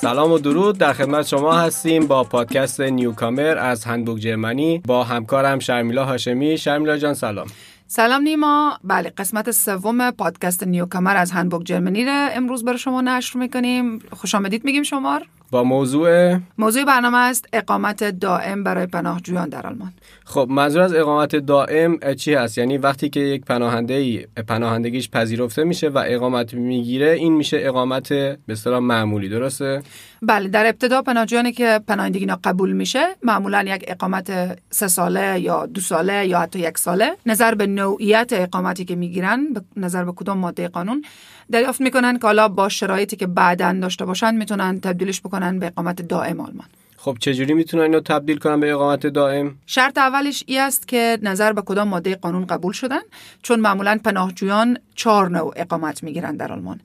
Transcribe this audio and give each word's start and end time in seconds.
سلام 0.00 0.32
و 0.32 0.38
درود. 0.38 0.78
در 0.78 0.92
خدمت 0.92 1.26
شما 1.26 1.52
هستیم 1.52 2.06
با 2.06 2.24
پادکست 2.24 2.80
نیوکامر 2.80 3.58
از 3.58 3.84
هندبوک 3.84 4.18
جرمنی. 4.18 4.78
با 4.78 5.04
همکارم 5.04 5.58
شرمیلا 5.58 6.04
هاشمی. 6.04 6.58
شرمیلا 6.58 6.96
جان 6.96 7.14
سلام. 7.14 7.46
سلام 7.86 8.22
نیما. 8.22 8.78
بله 8.84 9.12
قسمت 9.18 9.50
سوم 9.50 10.10
پادکست 10.10 10.64
نیوکامر 10.64 11.16
از 11.16 11.32
هندبوک 11.32 11.64
جرمنی 11.64 12.04
را 12.04 12.28
امروز 12.32 12.64
برای 12.64 12.78
شما 12.78 13.00
نشر 13.00 13.38
می‌کنیم. 13.38 13.98
خوش 14.12 14.34
آمدید 14.34 14.64
میگیم 14.64 14.82
شمار 14.82 15.26
با 15.50 15.64
موضوع 15.64 16.36
موضوع 16.58 16.84
برنامه 16.84 17.18
است 17.18 17.48
اقامت 17.52 18.04
دائم 18.04 18.64
برای 18.64 18.86
پناهجویان 18.86 19.48
در 19.48 19.66
آلمان. 19.66 19.92
خب 20.24 20.46
منظور 20.50 20.82
از 20.82 20.94
اقامت 20.94 21.36
دائم 21.36 22.14
چی 22.14 22.34
هست؟ 22.34 22.58
یعنی 22.58 22.78
وقتی 22.78 23.08
که 23.08 23.20
یک 23.20 23.44
پناهنده 23.44 23.94
ای 23.94 24.26
پناهندگیش 24.46 25.10
پذیرفته 25.10 25.64
میشه 25.64 25.88
و 25.88 26.04
اقامت 26.06 26.54
می‌گیره 26.54 27.10
این 27.10 27.32
میشه 27.32 27.58
اقامت 27.60 28.08
به 28.08 28.38
اصطلاح 28.48 28.78
معمولی 28.78 29.28
درسته؟ 29.28 29.82
بله 30.22 30.48
در 30.48 30.66
ابتدا 30.66 31.02
پناهجویانی 31.02 31.52
که 31.52 31.80
پناهندگی 31.86 32.20
اینا 32.20 32.38
قبول 32.44 32.72
میشه 32.72 33.06
معمولا 33.22 33.62
یک 33.62 33.84
اقامت 33.88 34.58
سه 34.70 34.88
ساله 34.88 35.40
یا 35.40 35.66
دو 35.66 35.80
ساله 35.80 36.26
یا 36.26 36.40
حتی 36.40 36.58
یک 36.58 36.78
ساله 36.78 37.16
نظر 37.26 37.54
به 37.54 37.66
نوعیت 37.66 38.32
اقامتی 38.32 38.84
که 38.84 38.96
می‌گیرن 38.96 39.46
نظر 39.76 40.04
به 40.04 40.12
کدوم 40.12 40.38
ماده 40.38 40.68
قانون 40.68 41.04
دریافت 41.50 41.80
می‌کنن 41.80 42.18
که 42.18 42.26
حالا 42.26 42.48
با 42.48 42.68
شرایطی 42.68 43.16
که 43.16 43.26
بعدا 43.26 43.72
داشته 43.72 44.04
باشن 44.04 44.34
می‌تونن 44.34 44.80
تبدیلش 44.80 45.20
بکنن 45.20 45.58
به 45.58 45.66
اقامت 45.66 46.02
دائم 46.02 46.40
آلمان. 46.40 46.66
خب 47.02 47.16
چجوری 47.20 47.54
می‌تونن 47.54 47.82
اینو 47.82 48.00
تبدیل 48.00 48.38
کنن 48.38 48.60
به 48.60 48.72
اقامت 48.72 49.06
دائم؟ 49.06 49.54
شرط 49.66 49.98
اولش 49.98 50.44
ای 50.46 50.58
است 50.58 50.88
که 50.88 51.18
نظر 51.22 51.52
به 51.52 51.62
کدام 51.62 51.88
ماده 51.88 52.14
قانون 52.14 52.46
قبول 52.46 52.72
شدن 52.72 53.00
چون 53.42 53.60
معمولا 53.60 53.98
پناهجویان 54.04 54.78
چهار 54.94 55.28
نوع 55.28 55.52
اقامت 55.56 56.02
می‌گیرن 56.02 56.36
در 56.36 56.52
آلمان. 56.52 56.80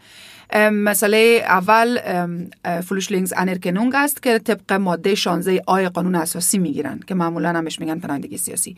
مسئله 0.71 1.43
اول 1.47 1.99
Flüchtlingsanerkennung 2.81 3.95
است 3.95 4.23
که 4.23 4.39
طبق 4.39 4.73
ماده 4.73 5.15
16 5.15 5.61
a 5.67 5.89
قانون 5.89 6.15
اساسی 6.15 6.57
می‌گیرن 6.57 6.99
که 7.07 7.15
معمولا 7.15 7.49
همش 7.49 7.79
میگن 7.79 7.99
پناهندگی 7.99 8.37
سیاسی. 8.37 8.77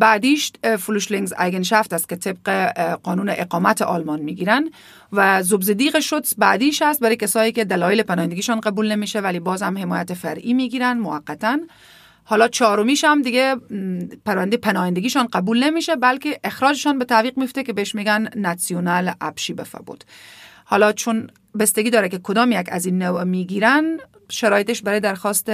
بعدیش 0.00 0.52
Flüchtlingseigenschaft 0.78 1.92
است 1.92 2.08
که 2.08 2.16
طبق 2.16 2.72
قانون 3.02 3.28
اقامت 3.28 3.82
آلمان 3.82 4.20
می‌گیرن 4.20 4.70
و 5.12 5.42
subsidiärer 5.42 6.00
Schutz 6.00 6.24
بعدیش 6.38 6.82
است 6.82 7.00
برای 7.00 7.16
کسایی 7.16 7.52
که 7.52 7.64
دلایل 7.64 8.02
پناهندگیشان 8.02 8.60
قبول 8.60 8.92
نمیشه 8.92 9.20
ولی 9.20 9.40
باز 9.40 9.62
هم 9.62 9.78
حمایت 9.78 10.14
فرعی 10.14 10.54
می‌گیرن 10.56 10.98
موقتا. 10.98 11.58
حالا 12.24 12.48
چهارمیش 12.48 13.04
هم 13.04 13.22
دیگه 13.22 13.56
پرونده 14.24 14.56
پناهندگیشان 14.56 15.26
قبول 15.26 15.64
نمیشه 15.64 15.96
بلکه 15.96 16.40
اخراجشان 16.44 16.98
به 16.98 17.04
تعویق 17.04 17.38
میفته 17.38 17.62
که 17.62 17.72
بهش 17.72 17.94
میگن 17.94 18.28
nationales 18.36 19.12
Abschiebeverbot 19.20 20.04
حالا 20.64 20.92
چون 20.92 21.30
بستگی 21.58 21.90
داره 21.90 22.08
که 22.08 22.18
کدام 22.22 22.52
یک 22.52 22.66
از 22.72 22.86
این 22.86 23.02
نوع 23.02 23.24
می‌گیرن 23.24 23.98
شرایطش 24.28 24.82
برای 24.82 25.00
درخواست 25.00 25.48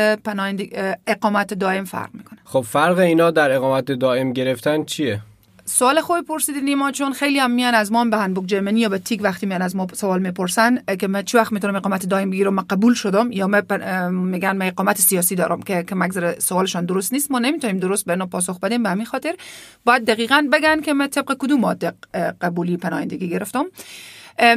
اقامت 1.07 1.55
دائم 1.55 1.85
فرق 1.85 2.11
می‌کنه. 2.15 2.39
خب 2.45 2.61
فرق 2.61 2.99
اینا 2.99 3.31
در 3.31 3.51
اقامت 3.51 3.93
دائم 3.93 4.33
گرفتن 4.33 4.85
چیه؟ 4.85 5.21
سوال 5.65 6.01
خوبی 6.01 6.23
پرسیدید 6.23 6.65
نیما 6.65 6.91
چون 6.91 7.13
خیلی 7.13 7.39
هم 7.39 7.51
میان 7.51 7.75
از 7.75 7.93
ما 7.93 8.05
به 8.05 8.17
هنبوک 8.17 8.47
جرمنی 8.47 8.81
یا 8.81 8.89
به 8.89 8.99
تیک 8.99 9.21
وقتی 9.23 9.47
میان 9.47 9.63
از 9.63 9.77
ما 9.77 9.87
سوال 9.93 10.21
می‌پرسن. 10.21 10.79
که 11.01 11.09
من 11.09 11.23
چه 11.23 11.39
وقت 11.39 11.53
می‌تونم 11.53 11.77
اقامت 11.77 12.07
دائم 12.07 12.31
بگیرم؟ 12.31 12.55
من 12.55 12.63
قبول 12.63 12.95
شدم. 12.95 13.33
یا 13.33 13.47
من 13.47 13.63
میگن 14.11 14.57
من 14.57 14.67
اقامت 14.67 15.01
سیاسی 15.01 15.35
دارم 15.35 15.63
که 15.63 15.83
که 15.83 15.95
مگذر 15.95 16.39
سوالشان 16.39 16.85
درست 16.85 17.13
نیست. 17.13 17.31
ما 17.31 17.39
نمی‌تونیم 17.39 17.79
درست 17.79 18.05
به 18.05 18.17
پاسخ 18.17 18.61
بدیم 18.61 18.83
به 18.83 18.89
همین 18.89 19.07
خاطر. 19.07 19.35
باید 19.85 20.05
دقیقا 20.05 20.49
بگن 20.53 20.81
که 20.81 20.93
من 20.93 21.07
طبق 21.07 21.37
کدوم 21.39 21.61
ماده 21.61 21.93
قبولی 22.41 22.77
پناهندگی 22.77 23.29
گرفتم. 23.29 23.65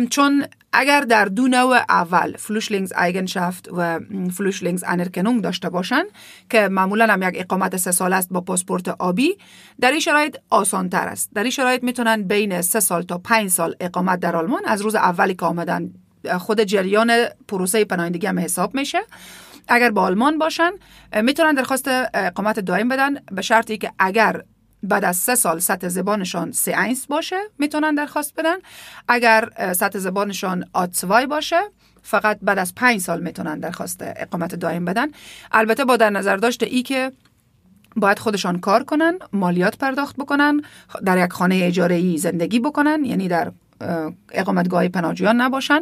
چون 0.09 0.45
اگر 0.73 1.01
در 1.01 1.25
دو 1.25 1.47
نوع 1.47 1.77
اول 1.89 2.37
Flüchtlingseigenschaft 2.37 3.69
و 3.77 3.99
Flüchtlingsanerkennung 4.37 5.41
داشته 5.41 5.69
باشن 5.69 6.03
که 6.49 6.67
معمولا 6.67 7.05
هم 7.13 7.21
یک 7.21 7.35
اقامت 7.37 7.77
سه 7.77 7.91
سال 7.91 8.13
است 8.13 8.29
با 8.31 8.41
پاسپورت 8.41 8.87
آبی 8.87 9.37
در 9.81 9.91
این 9.91 9.99
شرایط 9.99 10.37
آسان 10.49 10.89
تر 10.89 11.07
است. 11.07 11.29
در 11.33 11.43
این 11.43 11.51
شرایط 11.51 11.83
می‌تونن 11.83 12.23
بین 12.23 12.61
سه 12.61 12.79
سال 12.79 13.01
تا 13.01 13.17
پنج 13.17 13.49
سال 13.49 13.75
اقامت 13.79 14.19
در 14.19 14.35
آلمان. 14.35 14.61
از 14.65 14.81
روز 14.81 14.95
اولی 14.95 15.33
که 15.33 15.45
آمدن 15.45 15.89
خود 16.37 16.61
جریان 16.61 17.11
پروسه 17.47 17.85
پناهندگی 17.85 18.27
هم 18.27 18.39
حساب 18.39 18.75
میشه. 18.75 18.99
اگر 19.67 19.91
با 19.91 20.01
آلمان 20.01 20.37
باشن 20.37 20.71
می‌تونن 21.21 21.53
درخواست 21.53 21.89
اقامت 22.13 22.59
دائم 22.59 22.87
بدن 22.87 23.15
به 23.31 23.41
شرطی 23.41 23.77
که 23.77 23.91
اگر 23.99 24.41
بعد 24.87 25.05
از 25.05 25.17
سه 25.17 25.35
سال 25.35 25.59
سطح 25.59 25.87
زبانشان 25.87 26.51
سی 26.51 26.73
اینس 26.73 27.05
باشه 27.07 27.39
می‌تونن 27.59 27.95
درخواست 27.95 28.33
بدن. 28.35 28.55
اگر 29.07 29.49
سطح 29.73 29.99
زبانشان 29.99 30.65
آتسوای 30.73 31.25
باشه 31.25 31.59
فقط 32.03 32.39
بعد 32.41 32.59
از 32.59 32.75
پنج 32.75 33.01
سال 33.01 33.21
می‌تونن 33.21 33.59
درخواست 33.59 33.99
اقامت 34.01 34.55
دائم 34.55 34.85
بدن. 34.85 35.07
البته 35.51 35.85
با 35.85 35.97
در 35.97 36.09
نظر 36.09 36.37
داشته 36.37 36.65
ای 36.65 36.81
که 36.81 37.11
باید 37.95 38.19
خودشان 38.19 38.59
کار 38.59 38.83
کنن 38.83 39.19
مالیات 39.33 39.77
پرداخت 39.77 40.15
بکنن 40.15 40.61
در 41.05 41.25
یک 41.25 41.33
خانه 41.33 41.59
اجاره 41.63 41.95
ای 41.95 42.17
زندگی 42.17 42.59
بکنن 42.59 43.05
یعنی 43.05 43.27
در 43.27 43.51
اقامتگاه 44.31 44.87
پناهجویان 44.87 45.41
نباشن 45.41 45.79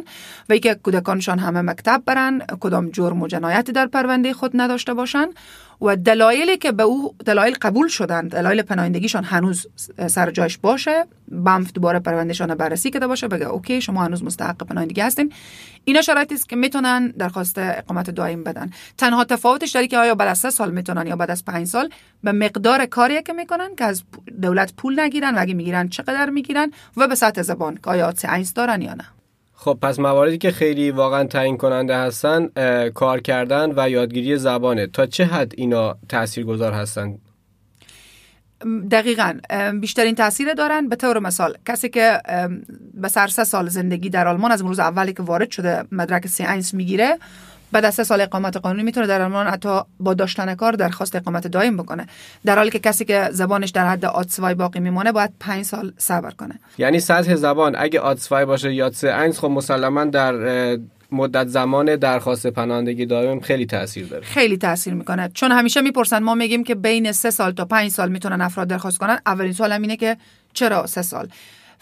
و 0.48 0.52
ای 0.52 0.60
که 0.60 0.74
کودکانشان 0.74 1.38
همه 1.38 1.60
مکتب 1.60 2.02
برن 2.06 2.38
کدام 2.38 2.90
جرم 2.90 3.22
و 3.22 3.26
جنایتی 3.26 3.72
در 3.72 3.86
پرونده 3.86 4.32
خود 4.32 4.50
نداشته 4.54 4.94
باشن. 4.94 5.26
و 5.80 5.96
دلایلی 5.96 6.56
که 6.56 6.72
به 6.72 6.82
او 6.82 7.14
دلایل 7.26 7.54
قبول 7.62 7.88
شدن 7.88 8.28
دلایل 8.28 8.62
پناهندگیشان 8.62 9.24
هنوز 9.24 9.66
سر 10.06 10.30
جایش 10.30 10.58
باشه 10.58 11.04
بمف 11.28 11.72
دوباره 11.72 11.98
پروندهشان 11.98 12.54
بررسی 12.54 12.90
کرده 12.90 13.06
باشه 13.06 13.28
بگه 13.28 13.46
اوکی 13.46 13.80
شما 13.80 14.04
هنوز 14.04 14.24
مستحق 14.24 14.56
پناهندگی 14.56 15.00
هستین. 15.00 15.32
اینا 15.84 16.02
شرایطی 16.02 16.34
است 16.34 16.48
که 16.48 16.56
می‌تونن 16.56 17.08
درخواست 17.08 17.58
اقامت 17.58 18.10
دائم 18.10 18.44
بدن. 18.44 18.70
تنها 18.98 19.24
تفاوتش 19.24 19.70
داره 19.70 19.86
که 19.86 19.98
آیا 19.98 20.14
بعد 20.14 20.28
از 20.28 20.38
سه 20.38 20.50
سال 20.50 20.70
می‌تونن 20.70 21.06
یا 21.06 21.16
بعد 21.16 21.30
از 21.30 21.44
پنج 21.44 21.66
سال 21.66 21.88
به 22.24 22.32
مقدار 22.32 22.86
کاری 22.86 23.22
که 23.22 23.32
می‌کنن 23.32 23.74
که 23.78 23.84
از 23.84 24.02
دولت 24.42 24.72
پول 24.76 25.00
نگیرن 25.00 25.34
و 25.34 25.40
اگه 25.40 25.54
می‌گیرن 25.54 25.88
چقدر 25.88 26.30
می‌گیرن 26.30 26.72
و 26.96 27.08
به 27.08 27.14
سطح 27.14 27.42
زبان 27.42 27.74
که 27.74 27.90
آیا 27.90 28.14
دارن 28.54 28.82
یا 28.82 28.94
نه. 28.94 29.04
خب 29.54 29.78
پس 29.82 29.98
مواردی 29.98 30.38
که 30.38 30.50
خیلی 30.50 30.90
واقعا 30.90 31.24
تعیین 31.24 31.56
کننده 31.56 31.96
هستن 31.96 32.48
کار 32.94 33.20
کردن 33.20 33.72
و 33.76 33.90
یادگیری 33.90 34.36
زبانه. 34.36 34.86
تا 34.86 35.06
چه 35.06 35.24
حد 35.24 35.52
اینا 35.56 35.96
تاثیرگذار 36.08 36.72
هستن؟ 36.72 37.18
دقیقا. 38.90 39.38
بیشترین 39.80 40.14
تاثیر 40.14 40.54
دارن 40.54 40.88
به 40.88 40.96
طور 40.96 41.18
مثال 41.18 41.56
کسی 41.66 41.88
که 41.88 42.20
به 42.94 43.08
سر 43.08 43.26
سه 43.26 43.44
سال 43.44 43.68
زندگی 43.68 44.10
در 44.10 44.28
آلمان 44.28 44.52
از 44.52 44.62
روز 44.62 44.78
اولی 44.78 45.12
که 45.12 45.22
وارد 45.22 45.50
شده 45.50 45.84
مدرک 45.92 46.26
سی 46.26 46.76
می‌گیره 46.76 47.18
بعد 47.74 47.84
از 47.84 47.94
سه 47.94 48.04
سال 48.04 48.20
اقامت 48.20 48.56
قانونی 48.56 48.82
می‌تونه 48.82 49.06
در 49.06 49.22
آلمان 49.22 49.46
حتی 49.46 49.80
با 50.00 50.14
داشتن 50.14 50.54
کار 50.54 50.72
درخواست 50.72 51.16
اقامت 51.16 51.46
دائم 51.46 51.76
بکنه. 51.76 52.06
در 52.44 52.56
حالی 52.56 52.70
که 52.70 52.78
کسی 52.78 53.04
که 53.04 53.28
زبانش 53.32 53.70
در 53.70 53.88
حد 53.88 54.04
آتسوای 54.04 54.54
باقی 54.54 54.80
میمونه 54.80 55.12
باید 55.12 55.30
پنج 55.40 55.64
سال 55.64 55.92
صبر 55.98 56.30
کنه. 56.30 56.60
یعنی 56.78 57.00
سطح 57.00 57.34
زبان 57.34 57.74
اگه 57.78 58.00
آتسوای 58.00 58.44
باشه 58.44 58.74
یا 58.74 58.90
سه 58.90 59.14
اینس 59.20 59.38
خب 59.38 59.46
مسلما 59.46 60.04
در 60.04 60.34
مدت 61.12 61.48
زمان 61.48 61.96
درخواست 61.96 62.46
پناهندگی 62.46 63.06
دائم 63.06 63.40
خیلی 63.40 63.66
تاثیر 63.66 64.06
داره. 64.06 64.24
خیلی 64.24 64.56
تاثیر 64.56 64.94
می‌کنه. 64.94 65.30
چون 65.34 65.52
همیشه 65.52 65.80
می‌پرسن 65.80 66.22
ما 66.22 66.34
میگیم 66.34 66.64
که 66.64 66.74
بین 66.74 67.12
سه 67.12 67.30
سال 67.30 67.52
تا 67.52 67.64
پنج 67.64 67.90
سال 67.90 68.08
می‌تونن 68.08 68.40
افراد 68.40 68.68
درخواست 68.68 68.98
کنن؟ 68.98 69.18
اولین 69.26 69.52
سوال 69.52 69.72
اینه 69.72 69.96
که 69.96 70.16
چرا 70.52 70.86
سه 70.86 71.02
سال؟ 71.02 71.28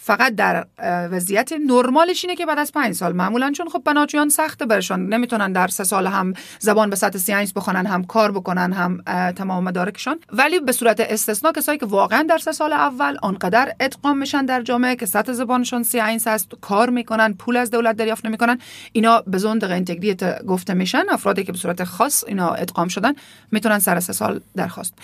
فقط 0.04 0.34
در 0.34 0.66
وضعیت 1.10 1.52
نرمالش 1.66 2.24
اینه 2.24 2.36
که 2.36 2.46
بعد 2.46 2.58
از 2.58 2.72
پنج 2.72 2.94
سال. 2.94 3.12
معمولا 3.12 3.50
چون 3.50 3.68
خب 3.68 3.82
پناهجویان 3.86 4.28
سخته 4.28 4.66
برشان. 4.66 5.06
نمی‌تونن 5.06 5.52
در 5.52 5.68
سه 5.68 5.84
سال 5.84 6.06
هم 6.06 6.34
زبان 6.58 6.90
به 6.90 6.96
سطح 6.96 7.18
سیانس 7.18 7.52
بخونن 7.52 7.86
هم 7.86 8.04
کار 8.04 8.32
بکنن 8.32 8.72
هم 8.72 9.02
تمام 9.32 9.64
مدارکشان. 9.64 10.18
ولی 10.32 10.60
به 10.60 10.72
صورت 10.72 11.00
استثنا 11.00 11.52
کسایی 11.52 11.78
که 11.78 11.86
واقعا 11.86 12.22
در 12.22 12.38
سه 12.38 12.52
سال 12.52 12.72
اول 12.72 13.16
آنقدر 13.22 13.72
ادغام 13.80 14.18
میشن 14.18 14.44
در 14.44 14.62
جامعه 14.62 14.96
که 14.96 15.06
سطح 15.06 15.32
زبانشون 15.32 15.82
سیانس 15.82 16.26
هست 16.26 16.48
کار 16.60 16.90
می‌کنن 16.90 17.34
پول 17.34 17.56
از 17.56 17.70
دولت 17.70 17.96
دریافت 17.96 18.26
نمی‌کنن 18.26 18.58
اینا 18.92 19.22
به 19.26 19.38
زندق 19.38 19.70
اینتگریت 19.70 20.44
گفته 20.44 20.74
میشن. 20.74 21.04
افرادی 21.10 21.44
که 21.44 21.52
به 21.52 21.58
صورت 21.58 21.84
خاص 21.84 22.24
اینا 22.24 22.54
ادغام 22.54 22.88
شدن 22.88 23.12
می‌تونن 23.52 23.78
سر 23.78 24.00
سه 24.00 24.12
سال 24.12 24.40
درخواست. 24.56 24.94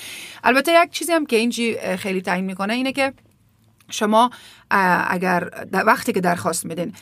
البته 0.44 0.72
یک 0.82 0.90
چیزی 0.90 1.12
هم 1.12 1.26
که 1.26 1.36
اینجی 1.36 1.76
خیلی 1.96 2.22
تعیین 2.22 2.44
می‌کنه 2.44 2.74
اینه 2.74 2.92
که 2.92 3.12
شما 3.90 4.30
اگر 5.08 5.50
وقتی 5.72 6.12
که 6.12 6.20
درخواست 6.20 6.64
میدین 6.66 6.92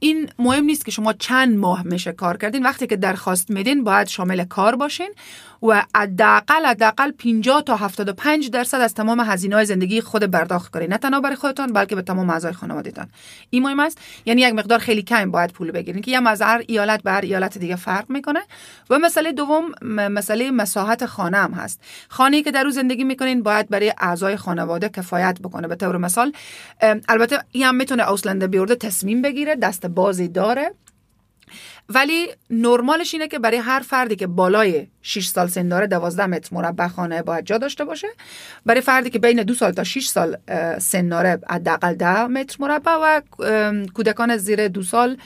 این 0.00 0.30
مهم 0.38 0.64
نیست 0.64 0.84
که 0.84 0.90
شما 0.90 1.12
چند 1.12 1.58
ماه 1.58 1.82
میشه 1.82 2.12
کار 2.12 2.36
کردین. 2.36 2.62
وقتی 2.62 2.86
که 2.86 2.96
درخواست 2.96 3.50
میدین 3.50 3.84
باید 3.84 4.08
شامل 4.08 4.44
کار 4.44 4.76
باشین. 4.76 5.14
و 5.62 5.84
حداقل 5.96 6.66
حداقل 6.66 7.10
50 7.10 7.62
تا 7.62 7.76
75 7.76 8.50
درصد 8.50 8.80
از 8.80 8.94
تمام 8.94 9.20
هزینه 9.20 9.54
های 9.54 9.64
زندگی 9.64 10.00
خود 10.00 10.30
برداخت 10.30 10.72
کنید. 10.72 10.90
نه 10.90 10.98
تنها 10.98 11.20
برای 11.20 11.36
خودتان 11.36 11.72
بلکه 11.72 11.94
به 11.94 12.02
تمام 12.02 12.30
اعضای 12.30 12.52
خانوادهتان. 12.52 13.08
این 13.50 13.62
مهم 13.62 13.80
است. 13.80 13.98
یعنی 14.26 14.42
یک 14.42 14.54
مقدار 14.54 14.78
خیلی 14.78 15.02
کم 15.02 15.30
باید 15.30 15.50
پول 15.50 15.70
بگیرین 15.70 16.02
که 16.02 16.10
یه 16.10 16.28
از 16.28 16.42
هر 16.42 16.62
ایالت 16.66 17.02
به 17.02 17.18
ایالت 17.18 17.58
دیگه 17.58 17.76
فرق 17.76 18.10
می‌کنه. 18.10 18.40
و 18.90 18.98
مسئله 18.98 19.32
دوم 19.32 19.64
مسئله 20.08 20.50
مساحت 20.50 21.06
خانه 21.06 21.36
هم 21.36 21.52
هست. 21.52 21.80
خانه‌ای 22.08 22.42
که 22.42 22.50
در 22.50 22.64
او 22.64 22.70
زندگی 22.70 23.04
می‌کنین 23.04 23.42
باید 23.42 23.68
برای 23.68 23.94
اعضای 23.98 24.36
خانواده 24.36 24.88
کفایت 24.88 25.38
بکنه. 25.42 25.68
به 25.68 25.76
طور 25.76 25.96
مثال 25.96 26.32
البته 27.08 27.38
این 27.52 27.64
هم 27.64 27.74
می‌تونه 27.74 28.10
اوسلنده 28.10 28.46
بیورده 28.46 28.74
تصمیم 28.74 29.22
بگیره 29.22 29.56
دست 29.56 29.86
بازی 29.86 30.28
داره. 30.28 30.74
ولی 31.88 32.28
نرمالش 32.50 33.14
اینه 33.14 33.28
که 33.28 33.38
برای 33.38 33.56
هر 33.56 33.80
فردی 33.80 34.16
که 34.16 34.26
بالای 34.26 34.86
6 35.02 35.26
سال 35.26 35.48
سن 35.48 35.68
داره 35.68 35.86
12 35.86 36.26
متر 36.26 36.48
مربع 36.52 36.88
خانه 36.88 37.22
باید 37.22 37.44
جا 37.44 37.58
داشته 37.58 37.84
باشه. 37.84 38.08
برای 38.66 38.80
فردی 38.80 39.10
که 39.10 39.18
بین 39.18 39.42
دو 39.42 39.54
سال 39.54 39.72
تا 39.72 39.84
6 39.84 40.06
سال 40.06 40.36
سن 40.78 41.08
داره 41.08 41.40
حداقل 41.50 41.94
10 41.94 42.26
متر 42.26 42.56
مربع 42.60 42.92
و 42.92 43.20
کودکان 43.94 44.36
زیر 44.36 44.68
دو 44.68 44.82
سال 44.82 45.16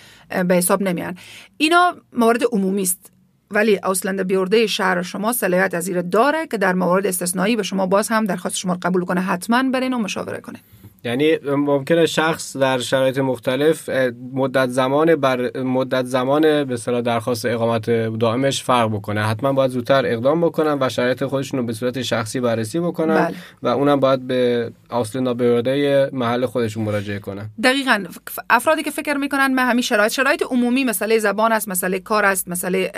به 0.48 0.54
حساب 0.54 0.82
نمیان. 0.82 1.18
اینا 1.56 1.96
موارد 2.12 2.42
عمومی 2.52 2.82
است. 2.82 3.12
ولی 3.50 3.80
اوسلند 3.84 4.20
بیورده 4.20 4.66
شهر 4.66 5.02
شما 5.02 5.32
صلاحیت 5.32 5.74
از 5.74 5.90
داره 6.10 6.46
که 6.46 6.58
در 6.58 6.72
موارد 6.72 7.06
استثنایی 7.06 7.56
به 7.56 7.62
شما 7.62 7.86
باز 7.86 8.08
هم 8.08 8.24
درخواست 8.24 8.56
شما 8.56 8.78
قبول 8.82 9.04
کنه 9.04 9.20
حتما 9.20 9.62
برین 9.62 9.92
و 9.92 9.98
مشاوره 9.98 10.40
کنه 10.40 10.58
یعنی 11.04 11.36
ممکنه 11.46 12.06
شخص 12.06 12.56
در 12.56 12.78
شرایط 12.78 13.18
مختلف 13.18 13.88
مدت 14.32 14.68
زمان 14.68 15.16
بر 15.16 15.58
مدت 15.58 16.04
زمان 16.04 16.64
به 16.64 16.74
اصطلاح 16.74 17.00
درخواست 17.00 17.46
اقامت 17.46 17.90
دائمش 18.18 18.62
فرق 18.62 18.88
بکنه. 18.88 19.22
حتما 19.22 19.52
باید 19.52 19.70
زودتر 19.70 20.06
اقدام 20.06 20.40
بکنن 20.40 20.78
و 20.80 20.88
شرایط 20.88 21.24
خودشون 21.24 21.60
رو 21.60 21.66
به 21.66 21.72
صورت 21.72 22.02
شخصی 22.02 22.40
بررسی 22.40 22.80
بکنن 22.80 23.14
بله. 23.14 23.36
و 23.62 23.68
اونم 23.68 24.00
باید 24.00 24.26
به 24.26 24.72
اصل 24.90 25.20
نابرده 25.20 26.10
محل 26.12 26.46
خودشون 26.46 26.84
مراجعه 26.84 27.18
کنن. 27.18 27.50
دقیقا. 27.62 28.04
افرادی 28.50 28.82
که 28.82 28.90
فکر 28.90 29.14
می‌کنن 29.14 29.54
من 29.54 29.68
همین 29.68 29.82
شرایط 29.82 30.12
شرایط 30.12 30.42
عمومی 30.50 30.84
مسئله 30.84 31.18
زبان 31.18 31.52
است 31.52 31.68
مسئله 31.68 31.98
کار 31.98 32.24
است 32.24 32.48
مسئله 32.48 32.92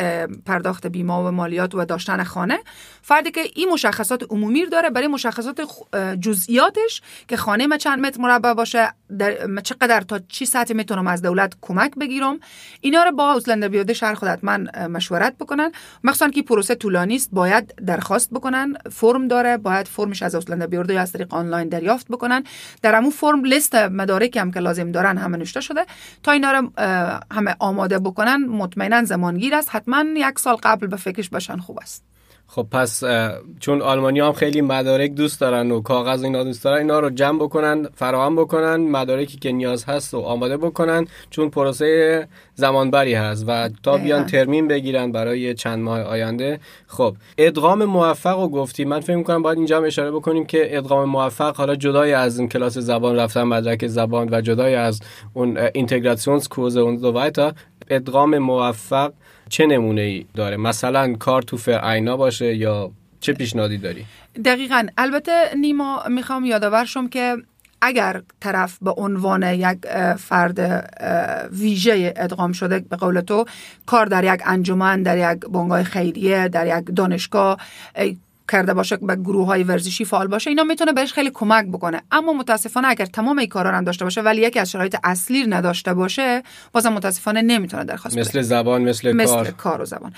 پرداخت 0.47 0.87
بیمه 0.87 1.15
و 1.15 1.31
مالیات 1.31 1.75
و 1.75 1.85
داشتن 1.85 2.25
خانه. 2.25 2.59
فردی 3.03 3.31
که 3.31 3.41
این 3.55 3.69
مشخصات 3.73 4.23
عمومی 4.31 4.67
داره 4.67 4.91
برای 4.91 5.09
مشخصات 5.09 5.61
جزئیاتش 6.21 7.03
که 7.29 7.37
خانه 7.37 7.69
چند 7.79 7.94
متر 8.01 8.21
مربع 8.21 8.53
باشه 8.53 8.93
در 9.19 9.61
چقدر 9.61 10.01
تا 10.01 10.19
چی 10.19 10.47
ساعتی 10.47 10.75
می‌تونم 10.75 11.07
از 11.07 11.23
دولت 11.23 11.55
کمک 11.61 11.95
بگیرم؟ 12.01 12.41
اینا 12.81 13.03
رو 13.03 13.13
با 13.13 13.33
اوزلنده 13.33 13.69
بیاده 13.69 13.93
شهر 13.93 14.15
خودت 14.15 14.39
من 14.43 14.89
مشورت 14.89 15.39
بکنن. 15.39 15.73
مخصوصا 16.05 16.29
که 16.29 16.43
پروسه 16.43 16.75
طولانی 16.75 17.17
است 17.17 17.29
باید 17.33 17.75
درخواست 17.87 18.31
بکنن 18.31 18.75
فرم 18.93 19.29
داره 19.29 19.57
باید 19.57 19.89
فرمش 19.89 20.23
از 20.23 20.35
اوزلنده 20.35 20.67
بیورده 20.67 20.95
یا 20.95 21.01
از 21.01 21.13
طریق 21.13 21.35
آنلاین 21.35 21.69
دریافت 21.69 22.09
بکنن. 22.09 22.45
در 22.83 22.95
همون 22.95 23.11
فرم 23.11 23.45
لیست 23.45 23.75
مدارکی 23.75 24.39
هم 24.39 24.51
که 24.51 24.61
لازم 24.61 24.93
دارن 24.93 25.19
همه 25.19 25.37
نوشته 25.37 25.61
شده. 25.61 25.87
تا 26.23 26.33
اینا 26.33 26.53
رو 26.53 26.71
همه 27.33 27.57
آماده 27.59 27.99
بکنن 27.99 28.37
مطمئنا 28.37 29.05
زمانگیر 29.05 29.55
است. 29.55 29.69
حتما 29.73 30.05
یک 30.17 30.39
سال 30.39 30.57
قبل 30.57 30.87
به 30.87 30.97
فکرش 30.97 31.29
باشن 31.29 31.57
خوب 31.57 31.79
است. 31.83 32.14
خب 32.47 32.67
پس 32.71 33.05
چون 33.61 33.83
آلمانی 33.83 34.21
هم 34.21 34.33
خیلی 34.33 34.61
مدارک 34.61 35.11
دوست 35.11 35.41
دارن 35.41 35.71
و 35.71 35.81
کاغذ 35.81 36.25
اینا 36.25 36.45
دوست 36.45 36.65
دارن 36.65 36.79
اینا 36.79 37.01
رو 37.01 37.11
جمع 37.11 37.39
بکنن 37.39 37.89
فراهم 37.95 38.37
بکنن 38.37 38.77
مدارکی 38.77 39.39
که 39.39 39.53
نیاز 39.53 39.85
هست 39.85 40.15
و 40.15 40.21
آماده 40.21 40.57
بکنن 40.57 41.07
چون 41.31 41.51
پروسه 41.51 42.29
زمانبری 42.55 43.15
هست 43.15 43.45
و 43.49 43.69
تا 43.83 43.99
بیان 43.99 44.27
ترمین 44.27 44.69
بگیرن 44.69 45.13
برای 45.13 45.55
چند 45.55 45.79
ماه 45.79 46.01
آینده. 46.01 46.61
خب 46.87 47.17
ادغام 47.39 47.85
موفق 47.85 48.41
رو 48.41 48.49
گفتی 48.49 48.85
من 48.85 49.01
فکر 49.01 49.17
می‌کنم 49.17 49.43
باید 49.43 49.59
اینجا 49.59 49.77
هم 49.77 49.85
اشاره 49.85 50.11
بکنیم 50.11 50.47
که 50.47 50.77
ادغام 50.77 51.09
موفق 51.09 51.57
حالا 51.57 51.77
جدای 51.77 52.13
از 52.13 52.39
این 52.39 52.49
کلاس 52.49 52.79
زبان 52.79 53.17
رفتن 53.17 53.43
مدرک 53.43 53.87
زبان 53.87 54.29
و 54.31 54.41
جدای 54.41 54.75
از 54.75 55.01
اون 55.35 55.59
اینتگراسیونز 55.75 56.49
کوز 56.49 56.77
اون 56.77 56.97
دو 56.97 57.13
ادغام 57.91 58.39
موفق 58.39 59.13
چه 59.49 59.67
نمونه 59.67 60.01
ای 60.01 60.27
داره؟ 60.35 60.57
مثلا 60.57 61.15
کار 61.15 61.43
تو 61.43 61.57
فرعینا 61.57 62.17
باشه 62.17 62.55
یا 62.55 62.91
چه 63.21 63.33
پیشنهادی 63.33 63.79
داری؟ 63.79 64.05
دقیقا. 64.45 64.87
البته 64.99 65.51
نیما 65.61 66.03
می‌خوام 66.09 66.45
یادآور 66.45 66.85
شم 66.85 67.09
که 67.09 67.37
اگر 67.81 68.23
طرف 68.41 68.79
به 68.83 68.91
عنوان 68.91 69.43
یک 69.43 69.79
فرد 70.19 70.91
ویژه 71.53 72.15
ادغام 72.17 72.53
شده 72.53 72.79
به 72.79 72.97
قول 72.97 73.21
تو 73.21 73.45
کار 73.87 74.07
در 74.07 74.35
یک 74.35 74.43
انجمن 74.45 75.03
در 75.03 75.33
یک 75.33 75.41
بنگاه 75.41 75.83
خیریه 75.83 76.49
در 76.49 76.79
یک 76.79 76.85
دانشگاه 76.97 77.59
کرده 78.49 78.75
باشه 78.75 78.97
به 78.97 79.17
گروه 79.17 79.47
های 79.47 79.63
ورزشی 79.63 80.05
فعال 80.05 80.27
باشه 80.27 80.51
اینا 80.51 80.65
می‌تونه 80.65 80.93
بهش 80.93 81.13
خیلی 81.13 81.31
کمک 81.31 81.67
بکنه. 81.67 82.03
اما 82.13 82.33
متاسفانه 82.33 82.89
اگر 82.89 83.07
تمام 83.07 83.39
این 83.39 83.49
کارا 83.49 83.71
هم 83.71 83.85
داشته 83.85 84.05
باشه 84.05 84.21
ولی 84.21 84.43
یکی 84.43 84.59
از 84.59 84.71
شرایط 84.71 84.97
اصلی 85.05 85.47
نداشته 85.47 85.95
باشه 85.95 86.43
بازم 86.73 86.93
متاسفانه 86.93 87.43
نمی‌تونه 87.43 87.85
درخواست 87.85 88.19
مثل 88.19 88.43
زبان 88.43 88.83
مثل, 88.83 89.13
مثل 89.13 89.35
کار 89.35 89.51
کار 89.51 89.83
و 89.83 89.85
زبان. 89.85 90.13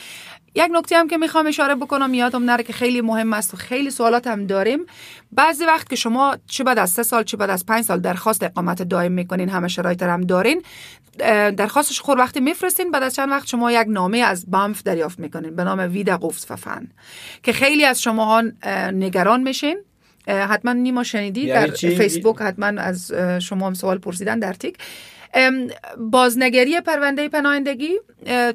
یک 0.57 0.71
نکته 0.73 0.97
هم 0.97 1.09
که 1.09 1.17
می‌خوام 1.17 1.47
اشاره 1.47 1.75
بکنم 1.75 2.15
یادم 2.15 2.45
نره 2.45 2.65
که 2.65 2.73
خیلی 2.73 3.01
مهم 3.01 3.33
است 3.33 3.55
و 3.55 3.57
خیلی 3.57 3.91
سوالات 3.91 4.27
هم 4.27 4.47
داریم. 4.47 4.87
بعضی 5.33 5.65
وقت 5.65 5.89
که 5.89 5.97
شما 5.97 6.37
چه 6.47 6.65
بعد 6.65 6.79
از 6.79 6.91
سه 6.91 7.03
سال 7.03 7.23
چه 7.23 7.37
بعد 7.37 7.51
از 7.51 7.67
پنج 7.67 7.85
سال 7.85 8.01
درخواست 8.01 8.43
اقامت 8.43 8.83
دائم 8.83 9.13
می‌کنین 9.13 9.49
همه 9.49 9.69
شرایط 9.69 10.03
هم 10.03 10.21
دارین 10.21 10.63
درخواستش 11.57 12.01
خور 12.01 12.19
وقتی 12.19 12.41
میفرستین 12.41 12.91
بعد 12.91 13.03
از 13.03 13.15
چند 13.15 13.31
وقت 13.31 13.47
شما 13.47 13.73
یک 13.73 13.87
نامه 13.89 14.19
از 14.19 14.51
بامف 14.51 14.83
دریافت 14.83 15.19
می‌کنین 15.19 15.57
به 15.57 15.65
نام 15.65 15.79
ویدا 15.79 16.19
ففن 16.19 16.89
که 17.43 17.53
خیلی 17.53 17.85
از 17.85 18.03
شما 18.03 18.43
نگران 18.93 19.43
میشین. 19.43 19.79
حتما 20.29 20.73
نیما 20.73 21.05
شنیدی 21.05 21.41
یعنی 21.41 21.67
در 21.67 21.75
فیسبوک 21.75 22.43
حتما 22.43 22.67
از 22.67 23.13
شما 23.39 23.67
هم 23.67 23.75
سوال 23.75 23.99
پرسیدن 23.99 24.39
در 24.39 24.53
تیک. 24.53 24.79
بازنگری 25.99 26.81
پرونده 26.81 27.29
پناهندگی 27.29 27.93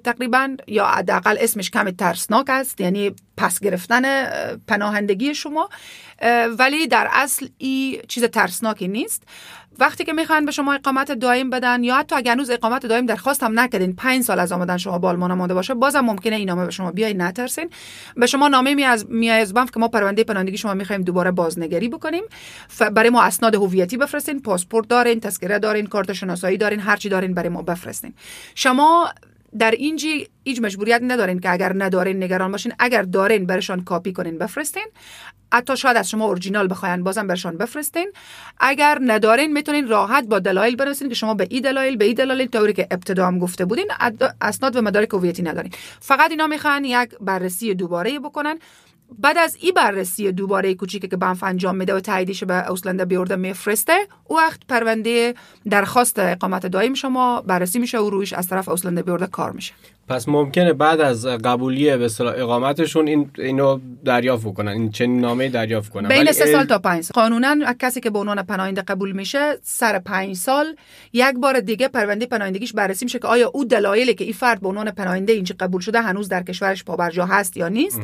تقریبا 0.04 0.56
یا 0.68 0.86
حداقل 0.86 1.38
اسمش 1.40 1.70
کمی 1.70 1.92
ترسناک 1.92 2.46
است 2.50 2.82
یعنی 2.82 3.16
پس 3.38 3.60
گرفتن 3.60 4.26
پناهندگی 4.68 5.36
شما 5.36 5.70
ولی 6.60 6.88
در 6.88 7.08
اصل 7.12 7.48
این 7.58 8.02
چیز 8.08 8.24
ترسناکی 8.24 8.88
نیست. 8.88 9.24
وقتی 9.80 10.04
که 10.04 10.14
می‌خوان 10.14 10.46
به 10.46 10.52
شما 10.52 10.74
اقامت 10.74 11.12
دائم 11.12 11.50
بدن 11.50 11.84
یا 11.84 11.96
حتی 11.96 12.16
اگر 12.16 12.32
هنوز 12.32 12.50
اقامت 12.50 12.86
دائم 12.86 13.06
درخواست 13.06 13.44
هم 13.44 13.60
نکردین 13.60 13.96
پنج 13.96 14.24
سال 14.24 14.40
از 14.40 14.52
آمدن 14.52 14.78
شما 14.78 15.00
بالمان 15.00 15.34
مانده 15.34 15.54
باشه 15.54 15.74
بازم 15.74 16.00
ممکنه 16.00 16.36
این 16.36 16.48
نامه 16.48 16.66
به 16.66 16.72
شما 16.72 16.92
بیای 16.92 17.14
نترسین. 17.14 17.70
به 18.16 18.28
شما 18.28 18.48
نامه 18.48 18.76
می 18.76 18.84
از 18.84 19.10
می 19.10 19.30
از 19.30 19.54
که 19.54 19.80
ما 19.80 19.88
پرونده 19.88 20.24
پناهندگی 20.24 20.58
شما 20.58 20.74
می‌خوایم 20.74 21.02
دوباره 21.02 21.32
بازنگری 21.32 21.90
بکنیم. 21.90 22.24
برای 22.92 23.10
ما 23.10 23.22
اسناد 23.24 23.56
هویتی 23.56 23.98
بفرستین 23.98 24.42
پاسپورت 24.42 24.88
دارین 24.88 25.20
تذکره 25.20 25.60
دارین 25.60 25.86
کارت 25.88 26.14
شناسایی 26.14 26.58
دارین 26.58 26.80
هر 26.80 26.98
چی 26.98 27.10
دارین 27.10 27.34
برای 27.34 27.50
ما 27.50 27.62
بفرستین. 27.62 28.14
شما 28.56 29.10
در 29.60 29.72
اینجی 29.72 30.28
هیچ 30.44 30.62
مجبوریت 30.62 31.02
ندارین 31.04 31.40
که 31.40 31.52
اگر 31.52 31.74
ندارین 31.76 32.24
نگران 32.24 32.52
باشین. 32.52 32.74
اگر 32.80 33.02
دارین 33.02 33.46
برشان 33.46 33.84
کاپی 33.84 34.14
کنین 34.14 34.38
بفرستین. 34.38 34.88
حتی 35.54 35.78
شاید 35.78 35.98
از 35.98 36.10
شما 36.10 36.26
اورجینال 36.26 36.68
بخواین 36.68 37.04
بازم 37.04 37.28
برشان 37.28 37.58
بفرستین. 37.58 38.12
اگر 38.60 38.98
ندارین 39.02 39.54
می‌تونین 39.54 39.88
راحت 39.88 40.28
با 40.28 40.40
دلایل 40.40 40.76
بنویسین 40.76 41.10
که 41.10 41.16
شما 41.16 41.34
به 41.34 41.48
این 41.50 41.62
دلایل 41.62 41.98
به 41.98 42.06
این 42.06 42.14
دلایل 42.14 42.48
طوری 42.48 42.74
که 42.74 42.88
ابتدا 42.92 43.28
هم 43.28 43.40
گفته 43.40 43.66
بودین 43.66 43.88
اسناد 44.42 44.76
و 44.76 44.82
مدارک 44.82 45.14
هویتی 45.14 45.44
ندارین. 45.44 45.72
فقط 46.00 46.32
اینا 46.32 46.48
می‌خوان 46.48 46.86
یک 46.86 47.10
بررسی 47.22 47.74
دوباره 47.74 48.20
بکنن. 48.20 48.60
بعد 49.20 49.38
از 49.38 49.58
این 49.60 49.74
بررسی 49.76 50.32
دوباره 50.32 50.74
کوچیکی 50.74 51.08
که 51.08 51.18
بنف 51.18 51.44
انجام 51.44 51.76
میده 51.76 51.96
و 51.96 52.00
تاییدش 52.00 52.44
به 52.44 52.70
اوسلنده 52.70 53.06
بیورده 53.06 53.36
میفرسته 53.36 54.08
او 54.28 54.38
وقت 54.38 54.60
پرونده 54.70 55.36
درخواست 55.70 56.20
اقامت 56.20 56.66
دائم 56.66 56.94
شما 56.94 57.42
بررسی 57.42 57.80
میشه 57.80 58.00
و 58.00 58.10
رویش 58.10 58.34
از 58.34 58.48
طرف 58.48 58.70
اوسلنده 58.70 59.02
بیورده 59.04 59.28
کار 59.28 59.52
میشه. 59.52 59.74
پس 60.12 60.30
ممکنه 60.30 60.74
بعد 60.74 61.02
از 61.02 61.26
قبولی 61.26 61.98
به 61.98 62.06
اصطلاح 62.06 62.34
اقامتشون 62.38 63.08
این 63.08 63.32
اینو 63.38 63.80
دریافت 64.06 64.46
بکنن 64.46 64.72
این 64.72 64.92
چنین 64.92 65.20
نامه 65.20 65.50
دریافت 65.50 65.92
کنن. 65.92 66.10
بین 66.10 66.32
سه 66.32 66.46
سال 66.46 66.66
تا 66.66 66.80
پنج 66.80 67.04
سال. 67.04 67.24
قانونا 67.24 67.74
کسی 67.80 68.00
که 68.00 68.10
به 68.10 68.20
عنوان 68.20 68.44
پناهنده 68.44 68.82
قبول 68.82 69.12
میشه 69.12 69.58
سر 69.64 70.00
پنج 70.00 70.36
سال. 70.36 70.76
یک 71.14 71.36
بار 71.36 71.60
دیگه 71.60 71.88
پرونده 71.88 72.26
پناهندگیش 72.26 72.74
بررسی 72.74 73.06
میشه 73.06 73.20
که 73.20 73.28
آیا 73.28 73.52
او 73.54 73.66
دلایلی 73.66 74.14
که 74.14 74.24
این 74.24 74.34
فرد 74.34 74.62
به 74.62 74.68
عنوان 74.68 74.92
پناهنده 74.92 75.34
اینجا 75.34 75.56
قبول 75.60 75.82
شده 75.82 76.02
هنوز 76.02 76.30
در 76.30 76.44
کشورش 76.44 76.84
پابرجا 76.84 77.26
هست 77.26 77.58
یا 77.58 77.68
نیست؟ 77.68 78.00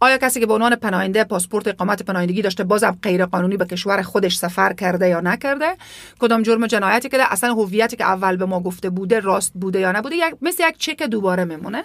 آیا 0.00 0.18
کسی 0.18 0.40
که 0.40 0.46
به 0.46 0.54
عنوان 0.54 0.76
پناهنده 0.76 1.24
پاسپورت 1.24 1.68
اقامت 1.68 2.02
پناهندگی 2.02 2.42
داشته 2.42 2.64
بازم 2.64 2.98
غیر 3.02 3.26
قانونی 3.26 3.56
به 3.56 3.64
کشور 3.64 4.02
خودش 4.02 4.36
سفر 4.36 4.72
کرده 4.72 5.08
یا 5.08 5.20
نکرده؟ 5.20 5.76
کدام 6.18 6.42
جرم 6.42 6.66
جنایتی 6.66 7.08
که 7.08 7.32
اصلا 7.32 7.52
هویتی 7.52 7.96
که 7.96 8.04
اول 8.04 8.36
به 8.36 8.44
ما 8.44 8.60
گفته 8.60 8.90
بوده 8.90 9.20
راست 9.20 9.52
بوده 9.54 9.80
یا 9.80 9.92
نبوده؟ 9.92 10.16
یک 10.16 10.34
مثل 10.42 10.68
یک 10.68 10.78
چک 10.78 11.02
دوباره 11.02 11.49
میمونه. 11.56 11.84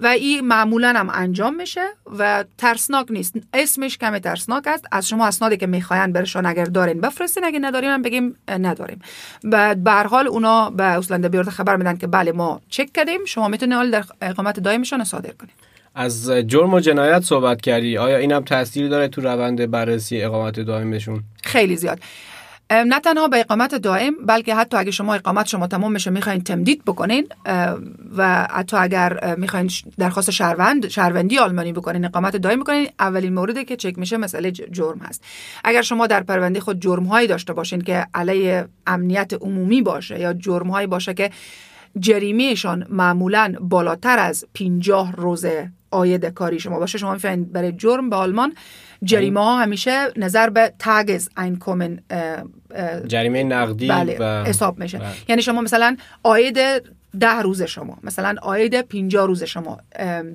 و 0.00 0.06
این 0.06 0.40
معمولا 0.40 0.92
هم 0.96 1.10
انجام 1.10 1.54
میشه 1.56 1.84
و 2.18 2.44
ترسناک 2.58 3.06
نیست. 3.10 3.34
اسمش 3.54 3.98
کمی 3.98 4.20
ترسناک 4.20 4.66
است. 4.66 4.84
از 4.92 5.08
شما 5.08 5.26
اسنادی 5.26 5.56
که 5.56 5.66
می‌خواین 5.66 6.12
برشان 6.12 6.46
اگر 6.46 6.64
دارین 6.64 7.00
بفرستین. 7.00 7.44
اگه 7.44 7.58
ندارین 7.58 7.90
هم 7.90 8.02
بگیم 8.02 8.36
نداریم. 8.48 9.00
بعد 9.44 9.84
به 9.84 9.92
حال 9.92 10.26
اونا 10.26 10.70
به 10.70 10.84
اصلنده 10.84 11.28
بیورد 11.28 11.48
خبر 11.48 11.76
میدن 11.76 11.96
که 11.96 12.06
بله 12.06 12.32
ما 12.32 12.60
چک 12.68 12.92
کردیم. 12.92 13.24
شما 13.24 13.48
می‌تونید 13.48 13.90
در 13.90 14.04
اقامت 14.22 14.60
دائمشان 14.60 15.04
صادر 15.04 15.32
کنید 15.32 15.54
از 15.94 16.30
جرم 16.30 16.74
و 16.74 16.80
جنایت 16.80 17.22
صحبت 17.22 17.60
کردی. 17.60 17.98
آیا 17.98 18.16
این 18.16 18.32
هم 18.32 18.44
تاثیر 18.44 18.88
داره 18.88 19.08
تو 19.08 19.20
روند 19.20 19.70
بررسی 19.70 20.22
اقامت 20.22 20.60
دائمشون 20.60 21.22
خیلی 21.42 21.76
زیاد. 21.76 22.00
نه 22.72 23.00
تنها 23.00 23.28
به 23.28 23.40
اقامت 23.40 23.74
دائم 23.74 24.14
بلکه 24.26 24.54
حتی 24.54 24.76
اگر 24.76 24.90
شما 24.90 25.14
اقامت 25.14 25.46
شما 25.46 25.66
تمام 25.66 25.92
میشه 25.92 26.10
می‌خواین 26.10 26.40
تمدید 26.40 26.84
بکنین 26.84 27.26
و 28.16 28.48
حتی 28.50 28.76
اگر 28.76 29.34
می‌خواین 29.36 29.70
درخواست 29.98 30.30
شهروند 30.30 30.88
شهروندی 30.88 31.38
آلمانی 31.38 31.72
بکنین 31.72 32.04
اقامت 32.04 32.36
دائم 32.36 32.60
بکنین 32.60 32.88
اولین 33.00 33.34
موردی 33.34 33.64
که 33.64 33.76
چک 33.76 33.98
میشه 33.98 34.16
مسئله 34.16 34.50
جرم 34.50 34.98
هست. 34.98 35.24
اگر 35.64 35.82
شما 35.82 36.06
در 36.06 36.22
پرونده 36.22 36.60
خود 36.60 36.80
جرم 36.80 37.04
هایی 37.04 37.28
داشته 37.28 37.52
باشین 37.52 37.80
که 37.80 38.06
علیه 38.14 38.68
امنیت 38.86 39.32
عمومی 39.40 39.82
باشه 39.82 40.20
یا 40.20 40.32
جرم 40.32 40.70
هایی 40.70 40.86
باشه 40.86 41.14
که 41.14 41.30
جریمهشان 41.98 42.86
معمولا 42.90 43.54
بالاتر 43.60 44.18
از 44.18 44.44
50 44.54 45.12
روز 45.12 45.46
آید 45.92 46.24
کاری 46.24 46.60
شما. 46.60 46.78
باشه 46.78 46.98
شما 46.98 47.12
می‌فهمید. 47.12 47.52
برای 47.52 47.72
جرم 47.72 48.10
به 48.10 48.16
آلمان 48.16 48.54
جریمه 49.04 49.40
ها 49.40 49.58
همیشه 49.58 50.08
نظر 50.16 50.50
به 50.50 50.72
تگز 50.78 51.28
این 51.38 51.56
کومن 51.56 51.98
جریمه 53.06 53.42
نقدی 53.42 53.88
بله 53.88 54.16
و 54.20 54.44
حساب 54.44 54.78
میشه. 54.78 54.98
بله. 54.98 55.08
یعنی 55.28 55.42
شما 55.42 55.60
مثلا 55.60 55.96
آید 56.22 56.58
ده 57.20 57.42
روز 57.42 57.62
شما 57.62 57.98
مثلا 58.02 58.34
آید 58.42 58.80
50 58.80 59.26
روز 59.26 59.42
شما 59.42 59.78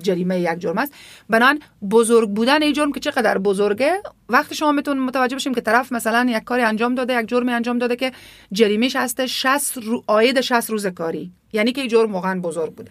جریمه 0.02 0.40
یک 0.40 0.58
جرم 0.58 0.78
است. 0.78 0.92
بنان 1.30 1.60
بزرگ 1.90 2.28
بودن 2.30 2.62
این 2.62 2.72
جرم 2.72 2.92
که 2.92 3.00
چقدر 3.00 3.38
بزرگه 3.38 3.92
وقتی 4.28 4.54
شما 4.54 4.72
میتون 4.72 4.98
متوجه 4.98 5.36
بشیم 5.36 5.54
که 5.54 5.60
طرف 5.60 5.92
مثلا 5.92 6.26
یک 6.30 6.44
کاری 6.44 6.62
انجام 6.62 6.94
داده 6.94 7.20
یک 7.20 7.28
جرمی 7.28 7.52
انجام 7.52 7.78
داده 7.78 7.96
که 7.96 8.12
جریمهش 8.52 8.96
هست 8.96 9.26
60 9.26 9.76
رو... 9.76 10.04
آید 10.06 10.40
60 10.40 10.70
روز 10.70 10.86
کاری. 10.86 11.32
یعنی 11.52 11.72
که 11.72 11.80
این 11.80 11.90
جرم 11.90 12.12
واقعا 12.12 12.40
بزرگ 12.40 12.74
بوده. 12.74 12.90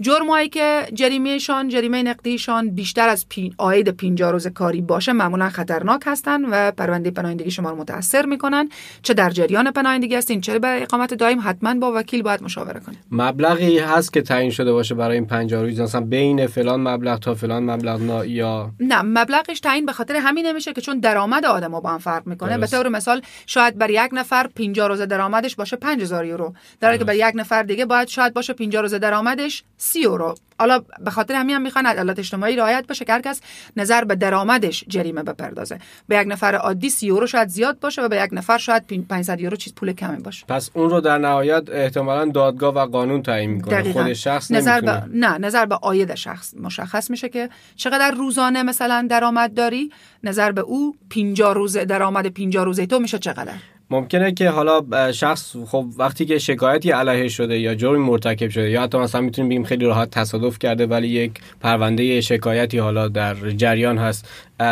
جرمایی 0.00 0.48
که 0.48 0.86
جریمهشان 0.94 1.68
جریمه 1.68 2.02
نقدیشان 2.02 2.70
بیشتر 2.70 3.08
از 3.08 3.28
پی... 3.28 3.54
آید 3.58 3.88
50 3.88 4.32
روز 4.32 4.46
کاری 4.46 4.80
باشه 4.80 5.12
معمولا 5.12 5.48
خطرناک 5.48 6.02
هستن 6.06 6.44
و 6.44 6.70
پرونده 6.70 7.10
پناهندگی 7.10 7.50
شما 7.50 7.70
رو 7.70 7.76
متاثر 7.76 8.26
می‌کنن. 8.26 8.68
چه 9.02 9.14
در 9.14 9.30
جریان 9.30 9.70
پناهندگی 9.70 10.14
هستین 10.14 10.40
چه 10.40 10.58
برای 10.58 10.82
اقامت 10.82 11.14
دائم 11.14 11.40
حتما 11.44 11.74
با 11.74 11.92
وکیل 11.94 12.22
باید 12.22 12.42
مشاوره 12.42 12.80
کنید 12.80 12.98
مبلغی 13.10 13.78
هست 13.78 14.12
که 14.12 14.22
تعیین 14.22 14.50
شده 14.50 14.72
باشه 14.72 14.94
برای 14.94 15.16
این 15.16 15.26
50 15.26 15.62
روز. 15.62 15.80
مثلا 15.80 16.00
بین 16.00 16.46
فلان 16.46 16.80
مبلغ 16.80 17.18
تا 17.18 17.34
فلان 17.34 17.70
مبلغ 17.70 18.02
نا 18.02 18.24
یا 18.24 18.70
نه 18.80 19.02
مبلغش 19.02 19.60
تعیین 19.60 19.86
به 19.86 19.92
خاطر 19.92 20.16
همین 20.16 20.46
نمیشه 20.46 20.72
که 20.72 20.80
چون 20.80 21.00
درآمد 21.00 21.44
آدمو 21.44 21.80
با 21.80 21.90
هم 21.90 21.98
فرق 21.98 22.26
می‌کنه. 22.26 22.58
به. 22.58 22.66
طور 22.66 22.88
مثال 22.88 23.22
شاید 23.46 23.78
بر 23.78 23.90
یک 23.90 24.10
نفر 24.12 24.46
50 24.46 24.88
روز 24.88 25.00
درآمدش 25.00 25.56
باشه 25.56 25.76
5000 25.76 26.24
یورو. 26.24 26.54
در 26.80 26.88
حالی 26.88 26.98
که 26.98 27.04
بر 27.04 27.14
یک 27.14 27.32
نفر 27.34 27.62
دیگه 27.62 27.84
باید 27.84 28.08
شاید 28.08 28.34
باشه 28.34 28.52
50 28.52 28.82
روز 28.82 28.94
درآمدش 28.94 29.64
30 29.90 30.00
یورو 30.00 30.34
حالا 30.58 30.80
به 31.04 31.10
خاطر 31.10 31.34
همین 31.34 31.56
هم 31.56 31.62
می‌خوان 31.62 31.86
عدالت 31.86 32.18
اجتماعی 32.18 32.56
رعایت 32.56 32.86
بشه 32.86 33.04
که 33.04 33.12
هر 33.12 33.20
کس 33.20 33.40
نظر 33.76 34.04
به 34.04 34.14
درآمدش 34.14 34.84
جریمه 34.88 35.22
بپردازه. 35.22 35.78
به 36.08 36.16
یک 36.16 36.26
نفر 36.26 36.54
عادی 36.54 36.90
30 36.90 37.06
یورو 37.06 37.26
شاید 37.26 37.48
زیاد 37.48 37.80
باشه 37.80 38.02
و 38.02 38.08
به 38.08 38.22
یک 38.24 38.30
نفر 38.32 38.58
شاید 38.58 39.06
500 39.08 39.40
یورو 39.40 39.56
چیز 39.56 39.74
پول 39.74 39.92
کمی 39.92 40.16
باشه. 40.16 40.46
پس 40.48 40.70
اون 40.74 40.90
رو 40.90 41.00
در 41.00 41.18
نهایت 41.18 41.68
احتمالا 41.72 42.30
دادگاه 42.30 42.74
و 42.74 42.86
قانون 42.86 43.22
تعیین 43.22 43.50
می‌کنه. 43.50 43.80
دقیقاً. 43.80 44.02
خود 44.02 44.12
شخص 44.12 44.50
نظر 44.50 44.80
به 44.80 45.02
نه 45.12 45.38
نظر 45.38 45.66
به 45.66 45.78
آید 45.82 46.14
شخص 46.14 46.54
مشخص 46.54 47.10
میشه 47.10 47.28
که 47.28 47.48
چقدر 47.76 48.10
روزانه 48.10 48.62
مثلا 48.62 49.06
درآمد 49.10 49.54
داری 49.54 49.90
نظر 50.24 50.52
به 50.52 50.60
او 50.60 50.96
50 51.10 51.54
روز 51.54 51.76
درآمد 51.76 52.26
50 52.26 52.64
روزه 52.64 52.86
تو 52.86 52.98
میشه 52.98 53.18
چقدر. 53.18 53.52
ممکنه 53.90 54.32
که 54.32 54.48
حالا 54.50 55.12
شخص 55.12 55.56
خب 55.66 55.86
وقتی 55.98 56.24
که 56.24 56.38
شکایتی 56.38 56.90
علیه 56.90 57.28
شده 57.28 57.58
یا 57.58 57.74
جرمی 57.74 57.98
مرتکب 57.98 58.48
شده 58.48 58.70
یا 58.70 58.82
حتی 58.82 58.98
مثلا 58.98 59.20
می‌تونیم 59.20 59.48
بگیم 59.48 59.64
خیلی 59.64 59.84
راحت 59.84 60.10
تصادف 60.10 60.58
کرده 60.58 60.86
ولی 60.86 61.08
یک 61.08 61.32
پرونده 61.60 62.20
شکایتی 62.20 62.78
حالا 62.78 63.08
در 63.08 63.34
جریان 63.50 63.98
هست 63.98 64.28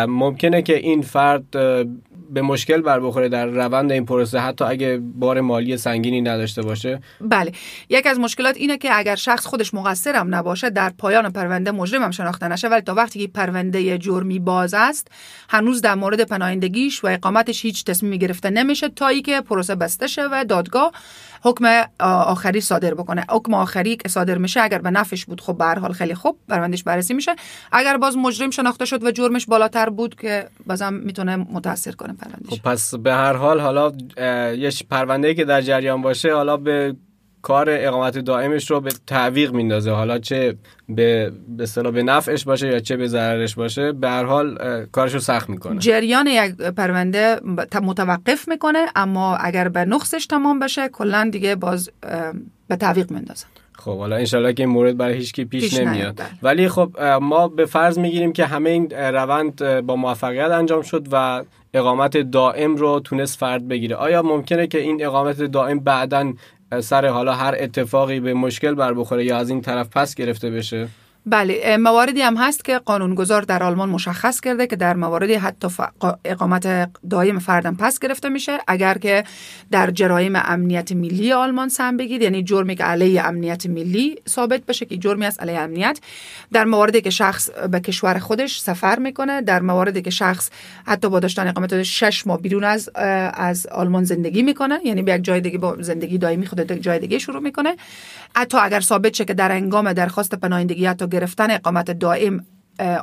ممکنه 0.08 0.62
که 0.62 0.76
این 0.76 1.02
فرد 1.02 1.44
به 2.28 2.42
مشکل 2.42 2.80
بر 2.80 3.00
بخوره 3.00 3.28
در 3.28 3.46
روند 3.46 3.92
این 3.92 4.06
پروسه 4.06 4.38
حتی 4.38 4.64
اگه 4.64 5.00
بار 5.02 5.40
مالی 5.40 5.76
سنگینی 5.76 6.20
نداشته 6.20 6.62
باشه. 6.62 7.00
بله. 7.20 7.52
یکی 7.88 8.08
از 8.08 8.18
مشکلات 8.18 8.56
اینه 8.56 8.78
که 8.78 8.98
اگر 8.98 9.16
شخص 9.16 9.46
خودش 9.46 9.74
مقصرم 9.74 10.34
نباشه 10.34 10.70
در 10.70 10.90
پایان 10.98 11.32
پرونده 11.32 11.70
مجرم 11.70 12.02
هم 12.02 12.10
شناخته 12.10 12.48
نشه. 12.48 12.68
ولی 12.68 12.80
تا 12.80 12.94
وقتی 12.94 13.26
که 13.26 13.32
پرونده 13.32 13.98
جرمی 13.98 14.38
باز 14.38 14.74
است 14.74 15.08
هنوز 15.48 15.80
در 15.80 15.94
مورد 15.94 16.20
پناهندگیش 16.20 17.04
و 17.04 17.06
اقامتش 17.06 17.62
هیچ 17.62 17.84
تصمیمی 17.84 18.18
گرفته 18.18 18.50
نمیشه. 18.50 18.88
تا 18.88 19.08
ای 19.08 19.22
که 19.22 19.40
پروسه 19.40 19.74
بسته 19.74 20.06
شه 20.06 20.22
و 20.32 20.44
دادگاه 20.48 20.92
حکم 21.42 21.84
آخری 22.00 22.60
صادر 22.60 22.94
بکنه. 22.94 23.24
حکم 23.30 23.54
آخری 23.54 23.96
که 23.96 24.08
صادر 24.08 24.38
میشه 24.38 24.60
اگر 24.60 24.78
به 24.78 24.90
نفعش 24.90 25.24
بود 25.24 25.40
خب 25.40 25.58
به 25.58 25.64
حال 25.64 25.92
خیلی 25.92 26.14
خوب 26.14 26.38
پروندهش 26.48 26.82
بررسی 26.82 27.14
میشه. 27.14 27.36
اگر 27.72 27.96
باز 27.96 28.16
مجرم 28.16 28.50
شناخته 28.50 28.84
شد 28.84 29.04
و 29.04 29.10
جرمش 29.10 29.46
بالاتر 29.46 29.88
بود 29.88 30.14
که 30.14 30.48
بازم 30.66 30.94
می‌تونه 30.94 31.36
متاثر 31.36 31.92
کنه 31.92 32.12
پروندهش 32.12 32.60
خب 32.60 32.62
پس 32.62 32.94
به 32.94 33.12
هر 33.12 33.32
حال 33.32 33.60
حالا 33.60 33.92
یه 34.54 34.72
پرونده 34.90 35.34
که 35.34 35.44
در 35.44 35.60
جریان 35.60 36.02
باشه 36.02 36.34
حالا 36.34 36.56
به 36.56 36.96
کار 37.42 37.66
اقامت 37.70 38.18
دائمش 38.18 38.70
رو 38.70 38.80
به 38.80 38.90
تعویق 39.06 39.52
میندازه. 39.52 39.90
حالا 39.90 40.18
چه 40.18 40.56
به 40.88 41.32
به 41.48 41.90
به 41.90 42.02
نفعش 42.02 42.44
باشه 42.44 42.68
یا 42.68 42.80
چه 42.80 42.96
به 42.96 43.08
ضررش 43.08 43.54
باشه 43.54 43.92
به 43.92 44.08
هر 44.08 44.24
حال 44.24 44.58
کارش 44.92 45.14
رو 45.14 45.20
سخت 45.20 45.50
می‌کنه. 45.50 45.78
جریان 45.78 46.26
یک 46.26 46.54
پرونده 46.56 47.40
متوقف 47.82 48.48
می‌کنه 48.48 48.86
اما 48.96 49.36
اگر 49.36 49.68
به 49.68 49.84
نقصش 49.84 50.26
تمام 50.26 50.58
بشه 50.58 50.88
کلا 50.88 51.28
دیگه 51.32 51.54
باز 51.54 51.90
به 52.68 52.76
تعویق 52.76 53.10
میندازن. 53.10 53.46
خب 53.72 53.98
حالا 53.98 54.16
انشالله 54.16 54.52
که 54.52 54.62
این 54.62 54.72
مورد 54.72 54.96
برای 54.96 55.14
هیچ 55.14 55.32
کی 55.32 55.44
پیش, 55.44 55.62
پیش 55.62 55.80
نمیاد. 55.80 56.16
بله. 56.16 56.28
ولی 56.42 56.68
خب 56.68 57.00
ما 57.20 57.48
به 57.48 57.66
فرض 57.66 57.98
می‌گیریم 57.98 58.32
که 58.32 58.46
همه 58.46 58.70
این 58.70 58.90
روند 58.90 59.80
با 59.80 59.96
موفقیت 59.96 60.50
انجام 60.50 60.82
شد 60.82 61.06
و 61.12 61.42
اقامت 61.74 62.16
دائم 62.16 62.76
رو 62.76 63.00
تونست 63.00 63.38
فرد 63.38 63.68
بگیره. 63.68 63.96
آیا 63.96 64.22
ممکنه 64.22 64.66
که 64.66 64.80
این 64.80 65.04
اقامت 65.04 65.42
دائم 65.42 65.78
بعدا 65.78 66.32
سر 66.80 67.06
حالا 67.06 67.34
هر 67.34 67.54
اتفاقی 67.58 68.20
به 68.20 68.34
مشکل 68.34 68.74
بر 68.74 68.92
بخوره 68.94 69.24
یا 69.24 69.36
از 69.36 69.50
این 69.50 69.60
طرف 69.60 69.88
پس 69.88 70.14
گرفته 70.14 70.50
بشه. 70.50 70.88
بله 71.30 71.76
مواردی 71.76 72.22
هم 72.22 72.36
هست 72.36 72.64
که 72.64 72.78
قانونگذار 72.78 73.42
در 73.42 73.62
آلمان 73.62 73.88
مشخص 73.88 74.40
کرده 74.40 74.66
که 74.66 74.76
در 74.76 74.94
مواردی 74.94 75.34
حتی 75.34 75.68
اقامت 76.24 76.90
دائم 77.10 77.38
فردم 77.38 77.76
پس 77.76 77.98
گرفته 77.98 78.28
میشه. 78.28 78.58
اگر 78.66 78.98
که 78.98 79.24
در 79.70 79.90
جرایم 79.90 80.32
امنیت 80.36 80.92
ملی 80.92 81.32
آلمان 81.32 81.68
سم 81.68 81.96
بگیر 81.96 82.22
یعنی 82.22 82.42
جرمی 82.42 82.76
که 82.76 82.84
علیه 82.84 83.26
امنیت 83.26 83.66
ملی 83.66 84.16
ثابت 84.28 84.66
بشه 84.66 84.86
که 84.86 84.96
جرمی 84.96 85.26
است 85.26 85.42
علیه 85.42 85.58
امنیت 85.58 86.00
در 86.52 86.64
مواردی 86.64 87.00
که 87.00 87.10
شخص 87.10 87.50
به 87.50 87.80
کشور 87.80 88.18
خودش 88.18 88.60
سفر 88.60 88.98
می‌کنه 88.98 89.42
در 89.42 89.62
مواردی 89.62 90.02
که 90.02 90.10
شخص 90.10 90.50
حتی 90.86 91.10
با 91.10 91.20
داشتن 91.20 91.48
اقامت 91.48 91.82
شش 91.82 92.26
ماه 92.26 92.42
بیرون 92.42 92.64
از 92.64 92.90
از 93.34 93.66
آلمان 93.66 94.04
زندگی 94.04 94.42
می‌کنه 94.42 94.78
یعنی 94.84 95.02
به 95.02 95.12
یک 95.14 95.22
جای 95.22 95.40
دیگه 95.40 95.58
با 95.58 95.76
زندگی 95.80 96.18
دائمی 96.18 96.46
خود 96.46 96.72
جای 96.72 96.98
دیگه 96.98 97.18
شروع 97.18 97.42
می‌کنه. 97.42 97.76
حتی 98.36 98.58
اگر 98.58 98.80
ثابت 98.80 99.14
شه 99.14 99.24
که 99.24 99.34
در 99.34 99.52
انگام 99.52 99.92
درخواست 99.92 100.34
پناهندگی 100.34 100.86
حتی 100.86 101.06
گرفتن 101.18 101.50
اقامت 101.50 101.90
دائم 101.90 102.44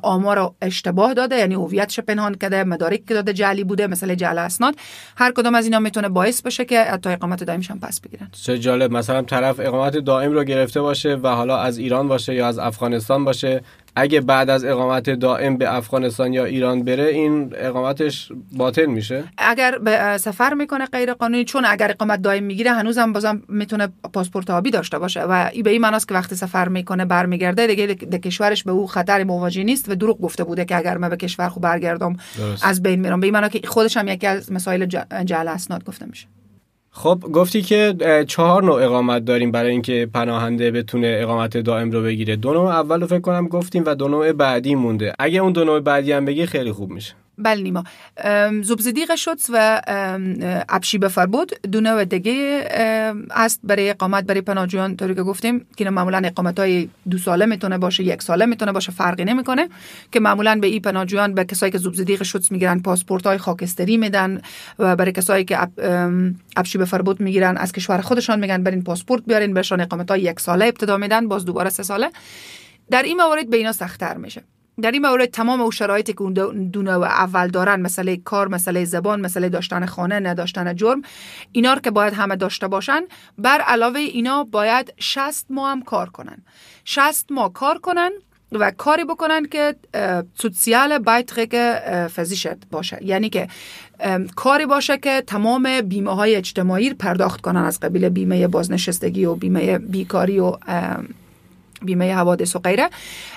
آمار 0.03 0.51
اشتباه 0.61 1.13
داده 1.13 1.37
یعنی 1.37 1.55
هویتش 1.55 1.99
پنهان 1.99 2.35
کرده 2.35 2.63
مدارک 2.63 3.05
که 3.05 3.13
داده 3.13 3.33
جعلی 3.33 3.63
بوده 3.63 3.87
مثل 3.87 4.15
جعل 4.15 4.37
اسناد. 4.37 4.75
هر 5.17 5.31
کدام 5.31 5.55
از 5.55 5.65
اینا 5.65 5.79
می‌تونه 5.79 6.09
باعث 6.09 6.41
بشه 6.41 6.65
که 6.65 6.83
حتی 6.83 7.09
اقامت 7.09 7.43
دائمش 7.43 7.71
هم 7.71 7.79
پس 7.79 7.99
بگیرن. 8.01 8.29
چه 8.31 8.59
جالب. 8.59 8.91
مثلا 8.91 9.21
طرف 9.21 9.59
اقامت 9.59 9.97
دائم 9.97 10.31
رو 10.31 10.43
گرفته 10.43 10.81
باشه 10.81 11.15
و 11.15 11.27
حالا 11.27 11.57
از 11.57 11.77
ایران 11.77 12.07
باشه 12.07 12.33
یا 12.33 12.47
از 12.47 12.59
افغانستان 12.59 13.25
باشه. 13.25 13.61
اگه 13.95 14.21
بعد 14.21 14.49
از 14.49 14.65
اقامت 14.65 15.09
دائم 15.09 15.57
به 15.57 15.75
افغانستان 15.75 16.33
یا 16.33 16.45
ایران 16.45 16.83
بره 16.83 17.03
این 17.03 17.53
اقامتش 17.57 18.31
باطل 18.51 18.85
میشه؟ 18.85 19.23
اگر 19.37 19.77
به 19.77 20.17
سفر 20.17 20.53
می‌کنه 20.53 20.85
غیر 20.85 21.13
قانونی 21.13 21.45
چون 21.45 21.65
اگر 21.65 21.91
اقامت 21.91 22.21
دائم 22.21 22.43
می‌گیره 22.43 22.71
هنوزم 22.71 23.13
بازم 23.13 23.41
می‌تونه 23.49 23.87
پاسپورت 24.13 24.49
آبی 24.49 24.71
داشته 24.71 24.99
باشه 24.99 25.21
و 25.21 25.49
این 25.53 25.63
به 25.63 25.69
این 25.69 25.81
معناست 25.81 26.07
که 26.07 26.13
وقتی 26.13 26.35
سفر 26.35 26.67
می‌کنه 26.67 27.05
برمیگرده 27.05 27.67
دیگه 27.67 27.85
در 27.85 28.17
کشورش 28.17 28.63
به 28.63 28.71
او 28.71 28.87
خطر 28.87 29.23
مواجه 29.23 29.63
نیست 29.63 29.89
و 29.89 29.95
دروغ 29.95 30.21
گفته 30.21 30.43
بوده 30.43 30.65
که 30.65 30.77
اگر 30.77 30.97
من 30.97 31.09
به 31.09 31.17
کشور 31.17 31.49
خود 31.49 31.63
برگردم 31.63 32.17
درست. 32.37 32.65
از 32.65 32.83
بین 32.83 32.99
میرم. 32.99 33.19
به 33.19 33.27
این 33.27 33.33
معنی 33.33 33.49
که 33.49 33.67
خودش 33.67 33.97
هم 33.97 34.07
یکی 34.07 34.27
از 34.27 34.51
مسائل 34.51 34.85
جعل 35.25 35.47
اسناد 35.47 35.83
گفته 35.83 36.05
میشه. 36.05 36.27
خب 36.97 37.23
گفتی 37.33 37.61
که 37.61 37.95
چهار 38.27 38.63
نوع 38.63 38.83
اقامت 38.83 39.25
داریم 39.25 39.51
برای 39.51 39.71
اینکه 39.71 40.09
پناهنده 40.13 40.71
بتونه 40.71 41.17
اقامت 41.21 41.57
دائم 41.57 41.91
رو 41.91 42.01
بگیره. 42.03 42.35
دو 42.35 42.53
نوع 42.53 42.67
اول 42.67 43.01
رو 43.01 43.07
فکر 43.07 43.19
کنم 43.19 43.47
گفتیم 43.47 43.83
و 43.85 43.95
دو 43.95 44.07
نوع 44.07 44.31
بعدی 44.31 44.75
مونده. 44.75 45.13
اگه 45.19 45.39
اون 45.39 45.51
دو 45.51 45.63
نوع 45.63 45.79
بعدی 45.79 46.11
هم 46.11 46.25
بگی 46.25 46.45
خیلی 46.45 46.71
خوب 46.71 46.91
میشه. 46.91 47.13
بله 47.37 47.61
نیما. 47.61 47.83
ام، 48.17 48.63
زوبزدیق 48.63 49.15
شدس 49.15 49.49
و 49.53 49.81
ام، 49.87 50.37
ابشیبه 50.69 51.07
فربود. 51.07 51.51
دو 51.71 51.81
نوع 51.81 52.05
دیگه 52.05 52.67
است 53.31 53.59
برای 53.63 53.89
اقامت. 53.89 54.23
برای 54.23 54.41
پناهجویان 54.41 54.95
طوری 54.95 55.15
که 55.15 55.23
گفتیم 55.23 55.65
که 55.77 55.89
معمولا 55.89 56.21
اقامت 56.25 56.59
های 56.59 56.89
دو 57.09 57.17
ساله 57.17 57.45
می‌تونه 57.45 57.77
باشه 57.77 58.03
یک 58.03 58.23
ساله 58.23 58.45
می‌تونه 58.45 58.71
باشه 58.71 58.91
فرقی 58.91 59.25
نمی‌کنه. 59.25 59.69
که 60.11 60.19
معمولا 60.19 60.55
به 60.61 60.67
این 60.67 60.81
پناهجویان 60.81 61.33
به 61.33 61.45
کسایی 61.45 61.71
که 61.71 61.77
زوبزدیق 61.77 62.23
شدس 62.23 62.51
می‌گیرن 62.51 62.79
پاسپورت 62.79 63.27
های 63.27 63.37
خاکستری 63.37 63.97
میدن 63.97 64.41
و 64.79 64.95
برای 64.95 65.11
کسایی 65.11 65.45
که 65.45 65.61
اب- 65.61 65.79
ام، 65.79 66.35
ابشیبه 66.57 66.85
فربود 66.85 67.19
می‌گیرن 67.19 67.57
از 67.57 67.71
کشور 67.71 68.01
خودشان 68.01 68.39
میگن 68.39 68.63
برین 68.63 68.83
پاسپورت 68.83 69.23
بیارین 69.27 69.53
بهشان 69.53 69.81
اقامت 69.81 70.11
های 70.11 70.21
یک 70.21 70.39
ساله 70.39 70.65
ابتدا 70.65 70.97
میدن 70.97 71.27
باز 71.27 71.45
دوباره 71.45 71.69
سه 71.69 71.83
ساله. 71.83 72.11
در 72.91 73.03
این 73.03 73.17
موارد 73.17 73.49
به 73.49 73.57
اینا 73.57 73.71
سختتر 73.71 74.17
میشه. 74.17 74.43
در 74.81 74.91
این 74.91 75.07
مورد 75.07 75.25
تمام 75.29 75.61
او 75.61 75.71
شرایطی 75.71 76.13
که 76.13 76.21
اون 76.21 76.33
دو- 76.33 76.53
دو 76.53 76.81
نوع 76.81 77.05
اول 77.05 77.47
دارن 77.47 77.81
مسئله 77.81 78.17
کار 78.17 78.47
مسئله 78.47 78.85
زبان 78.85 79.21
مسئله 79.21 79.49
داشتن 79.49 79.85
خانه 79.85 80.19
نداشتن 80.19 80.75
جرم 80.75 81.01
اینا 81.51 81.75
که 81.75 81.91
باید 81.91 82.13
همه 82.13 82.35
داشته 82.35 82.67
باشن 82.67 83.01
بر 83.37 83.61
علاوه 83.61 83.99
اینا 83.99 84.43
باید 84.43 84.93
60 84.99 85.45
ماه 85.49 85.71
هم 85.71 85.81
کار 85.81 86.09
کنن. 86.09 86.37
60 86.85 87.31
ماه 87.31 87.53
کار 87.53 87.77
کنن 87.77 88.11
و 88.51 88.71
کاری 88.71 89.03
بکنن 89.03 89.45
که 89.45 89.75
سوسیال 90.41 90.97
بایتریک 90.97 91.55
فزیشت 92.15 92.55
باشه. 92.71 92.99
یعنی 93.01 93.29
که 93.29 93.47
کاری 94.35 94.65
باشه 94.65 94.97
که 94.97 95.23
تمام 95.27 95.81
بیمه 95.81 96.15
های 96.15 96.35
اجتماعی 96.35 96.93
پرداخت 96.93 97.41
کنن 97.41 97.65
از 97.65 97.79
قبیل 97.79 98.09
بیمه 98.09 98.47
بازنشستگی 98.47 99.25
و 99.25 99.35
بیمه 99.35 99.77
بیکاری 99.77 100.39
و 100.39 100.57
بیمه 101.85 102.15
حوادث 102.15 102.55
و 102.55 102.59
غیره 102.59 102.89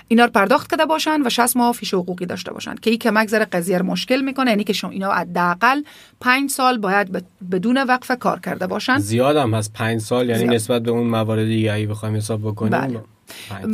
اینا 0.09 0.25
رو 0.25 0.31
پرداخت 0.31 0.71
کرده 0.71 0.87
باشن 0.87 1.23
و 1.23 1.31
60 1.31 1.57
ماه 1.57 1.73
فیش 1.73 1.95
حقوقی 1.95 2.27
داشته 2.27 2.53
باشن. 2.53 2.75
که 2.75 2.91
این 2.91 2.99
کمک 2.99 3.29
ذره 3.29 3.45
قضیه 3.45 3.83
مشکل 3.83 4.21
می‌کنه 4.21 4.51
یعنی 4.51 4.65
که 4.65 4.73
شما 4.73 4.91
اینا 4.91 5.13
حداقل 5.13 5.83
5 6.21 6.51
سال 6.51 6.79
باید 6.79 7.25
بدون 7.51 7.79
وقفه 7.79 8.17
کار 8.17 8.41
کرده 8.41 8.67
باشن. 8.67 8.99
زیاد 8.99 9.37
هم 9.37 9.55
هست. 9.55 9.73
5 9.73 10.01
سال 10.01 10.29
یعنی 10.29 10.39
زیاد. 10.39 10.55
نسبت 10.55 10.83
به 10.83 10.91
اون 10.91 11.07
موارد 11.07 11.45
دیگه 11.45 11.73
ای 11.73 11.87
بخوایم 11.87 12.17
حساب 12.17 12.41
بکنیم. 12.41 12.71
بله. 12.71 13.01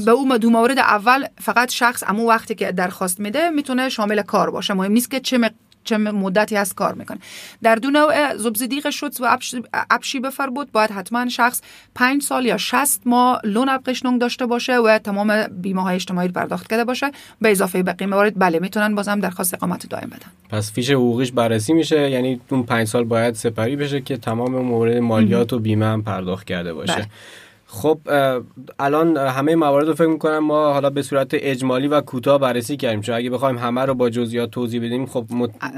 به 0.05 0.11
اون 0.11 0.37
دو 0.37 0.51
مورد 0.51 0.79
اول 0.79 1.27
فقط 1.41 1.71
شخص 1.71 2.03
امو 2.07 2.29
وقتی 2.29 2.55
که 2.55 2.73
درخواست 2.73 3.21
میده 3.21 3.51
می‌تونه 3.51 3.89
شامل 3.89 4.23
کار 4.23 4.51
باشه. 4.51 4.75
مهم 4.75 4.93
نیست 4.93 5.11
که 5.11 5.21
چه 5.21 5.39
چه 5.85 5.97
مدتی 5.97 6.57
هست 6.57 6.75
کار 6.75 6.95
می‌کنه. 6.95 7.19
در 7.63 7.75
دو 7.75 7.91
نوع 7.91 8.37
زبزدیق 8.37 8.91
شد 8.91 9.13
و 9.21 9.39
ابشی 9.91 10.21
بفر 10.21 10.47
بود 10.47 10.73
باید 10.73 10.91
حتما 10.91 11.29
شخص 11.29 11.63
پنج 11.95 12.23
سال 12.23 12.47
یا 12.47 12.57
شست 12.57 13.03
ماه 13.07 13.41
لون 13.45 13.69
ابقشنونگ 13.69 14.21
داشته 14.21 14.47
باشه 14.47 14.77
و 14.77 14.99
تمام 14.99 15.47
بیمه 15.47 15.83
های 15.83 15.95
اجتماعی 15.95 16.29
پرداخت 16.29 16.71
کرده 16.71 16.85
باشه. 16.85 17.11
به 17.41 17.51
اضافه 17.51 17.83
بقیه 17.83 18.07
موارد 18.07 18.39
بله 18.39 18.59
می‌تونن 18.59 18.95
بازم 18.95 19.21
درخواست 19.21 19.55
اقامت 19.55 19.89
دائم 19.89 20.07
بدن. 20.07 20.31
پس 20.51 20.73
فیش 20.73 20.91
حقوقیش 20.91 21.33
بررسی 21.33 21.73
میشه. 21.73 22.11
یعنی 22.11 22.41
اون 22.49 22.63
پنج 22.63 22.89
سال 22.89 23.05
باید 23.05 23.35
سپری 23.35 23.77
بشه 23.77 24.01
که 24.01 24.17
تمام 24.17 24.53
مورد 24.57 24.97
مالیات 24.97 25.53
و 25.53 25.59
بیمه 25.59 25.87
هم 25.87 26.03
پرداخت 26.03 26.47
کرده 26.47 26.73
باشه. 26.75 26.95
بله. 26.95 27.07
خب 27.75 27.99
الان 28.79 29.17
همه 29.17 29.55
موارد 29.57 29.89
رو 29.89 29.95
فکر 29.95 30.07
می‌کنم 30.07 30.39
ما 30.39 30.73
حالا 30.73 30.91
به 30.91 31.03
صورت 31.03 31.29
اجمالی 31.33 31.89
و 31.89 32.01
کوتاه 32.01 32.39
بررسی 32.39 32.77
کردیم. 32.77 33.01
چون 33.01 33.15
اگه 33.15 33.31
بخوایم 33.31 33.59
همه 33.59 33.85
رو 33.85 33.95
با 33.95 34.11
جزئیات 34.11 34.51
توضیح 34.51 34.85
بدیم 34.85 35.07
خب 35.07 35.25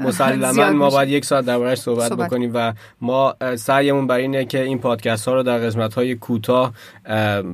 مسلما 0.03 0.71
ما 0.71 0.89
باید 0.89 1.09
یک 1.09 1.25
ساعت 1.25 1.45
دربارش 1.45 1.77
صحبت, 1.77 2.09
صحبت 2.09 2.27
بکنیم 2.27 2.51
و 2.53 2.73
ما 3.01 3.35
سعیمون 3.55 4.07
بر 4.07 4.17
اینه 4.17 4.45
که 4.45 4.63
این 4.63 4.79
پادکست 4.79 5.27
ها 5.27 5.33
رو 5.33 5.43
در 5.43 5.57
قسمت 5.57 5.93
های 5.93 6.15
کوتاه 6.15 6.73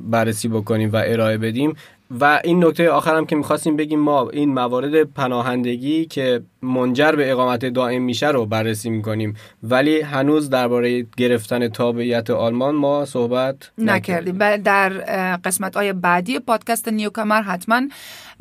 بررسی 0.10 0.48
بکنیم 0.48 0.90
و 0.94 1.02
ارائه 1.06 1.38
بدیم. 1.38 1.76
و 2.20 2.42
این 2.44 2.66
نکته 2.66 2.90
آخرم 2.90 3.26
که 3.26 3.36
می‌خواستیم 3.36 3.76
بگیم 3.76 4.00
ما 4.00 4.30
این 4.30 4.54
موارد 4.54 5.04
پناهندگی 5.04 6.06
که 6.06 6.42
منجر 6.62 7.12
به 7.12 7.32
اقامت 7.32 7.66
دائم 7.66 8.02
میشه 8.02 8.28
رو 8.28 8.46
بررسی 8.46 8.90
می‌کنیم. 8.90 9.36
ولی 9.64 10.02
هنوز 10.02 10.50
درباره 10.50 11.06
گرفتن 11.18 11.68
تابعیت 11.68 12.30
آلمان 12.30 12.76
ما 12.76 13.06
صحبت 13.06 13.72
نکردیم. 13.78 14.38
و 14.40 14.58
در 14.58 14.90
قسمت 15.36 15.76
های 15.76 15.94
بعدی 15.94 16.40
پادکست 16.40 16.88
نیوکمر 16.88 17.42
حتما 17.42 17.82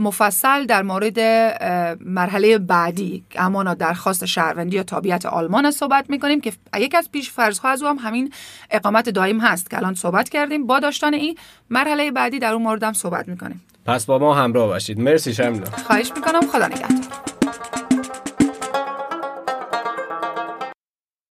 مفصل 0.03 0.65
در 0.67 0.83
مورد 0.83 1.21
مرحله 2.05 2.59
بعدی. 2.59 3.25
امانا 3.37 3.75
درخواست 3.75 4.25
شهروندی 4.25 4.77
یا 4.77 4.83
تابعیت 4.83 5.27
آلمان 5.27 5.71
صحبت 5.71 6.11
می‌کنیم 6.11 6.41
که 6.41 6.53
یک 6.77 6.95
از 6.95 7.09
پیش 7.13 7.31
فرض 7.31 7.61
از 7.65 7.83
او 7.83 7.89
هم 7.89 7.97
همین 7.99 8.33
اقامت 8.71 9.09
دائم 9.09 9.41
هست 9.41 9.71
که 9.71 9.77
الان 9.77 9.95
صحبت 9.95 10.29
کردیم. 10.29 10.67
با 10.67 10.81
داشتن 10.81 11.15
این 11.15 11.39
مرحله 11.71 12.11
بعدی 12.11 12.39
در 12.39 12.53
اون 12.53 12.63
مورد 12.63 12.83
هم 12.83 12.93
صحبت 12.93 13.29
می‌کنیم. 13.29 13.65
پس 13.87 14.07
با 14.07 14.19
ما 14.19 14.35
همراه 14.35 14.67
باشید. 14.67 15.01
مرسی 15.01 15.35
شملا 15.35 15.71
خواهش 15.87 16.13
می‌کنم. 16.17 16.47
خدا 16.47 16.67
نگهدار. 16.67 17.32